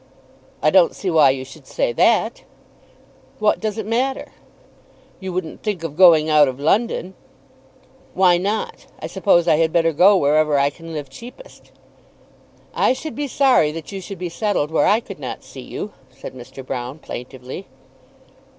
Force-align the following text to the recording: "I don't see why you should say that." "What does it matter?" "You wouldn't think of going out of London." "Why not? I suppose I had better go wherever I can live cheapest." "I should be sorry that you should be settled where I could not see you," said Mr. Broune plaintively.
"I 0.63 0.71
don't 0.71 0.95
see 0.95 1.11
why 1.11 1.29
you 1.29 1.45
should 1.45 1.67
say 1.67 1.93
that." 1.93 2.41
"What 3.37 3.59
does 3.59 3.77
it 3.77 3.85
matter?" 3.85 4.31
"You 5.19 5.31
wouldn't 5.31 5.61
think 5.61 5.83
of 5.83 5.95
going 5.95 6.27
out 6.27 6.47
of 6.47 6.59
London." 6.59 7.13
"Why 8.15 8.39
not? 8.39 8.87
I 8.99 9.05
suppose 9.05 9.47
I 9.47 9.57
had 9.57 9.71
better 9.71 9.91
go 9.93 10.17
wherever 10.17 10.57
I 10.57 10.71
can 10.71 10.91
live 10.91 11.07
cheapest." 11.11 11.71
"I 12.73 12.93
should 12.93 13.13
be 13.15 13.27
sorry 13.27 13.71
that 13.73 13.91
you 13.91 14.01
should 14.01 14.17
be 14.17 14.27
settled 14.27 14.71
where 14.71 14.87
I 14.87 15.01
could 15.01 15.19
not 15.19 15.43
see 15.43 15.61
you," 15.61 15.91
said 16.09 16.33
Mr. 16.33 16.63
Broune 16.63 16.99
plaintively. 16.99 17.67